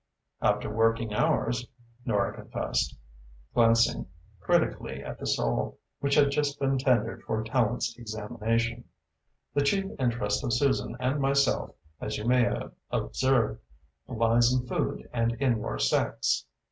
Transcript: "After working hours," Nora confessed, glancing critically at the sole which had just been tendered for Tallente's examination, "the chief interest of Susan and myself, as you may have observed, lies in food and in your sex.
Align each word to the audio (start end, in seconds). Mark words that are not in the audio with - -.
"After 0.41 0.67
working 0.67 1.13
hours," 1.13 1.67
Nora 2.07 2.33
confessed, 2.33 2.97
glancing 3.53 4.07
critically 4.39 5.03
at 5.03 5.19
the 5.19 5.27
sole 5.27 5.77
which 5.99 6.15
had 6.15 6.31
just 6.31 6.59
been 6.59 6.79
tendered 6.79 7.21
for 7.21 7.43
Tallente's 7.43 7.95
examination, 7.99 8.85
"the 9.53 9.61
chief 9.61 9.91
interest 9.99 10.43
of 10.43 10.53
Susan 10.53 10.97
and 10.99 11.19
myself, 11.19 11.75
as 11.99 12.17
you 12.17 12.25
may 12.25 12.41
have 12.45 12.71
observed, 12.89 13.61
lies 14.07 14.51
in 14.51 14.65
food 14.65 15.07
and 15.13 15.33
in 15.33 15.59
your 15.59 15.77
sex. 15.77 16.47